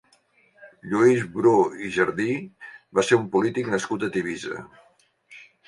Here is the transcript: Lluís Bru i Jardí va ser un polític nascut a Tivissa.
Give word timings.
Lluís 0.93 1.21
Bru 1.35 1.51
i 1.83 1.91
Jardí 1.99 2.27
va 3.01 3.05
ser 3.11 3.21
un 3.21 3.29
polític 3.39 3.73
nascut 3.77 4.09
a 4.09 4.13
Tivissa. 4.19 4.67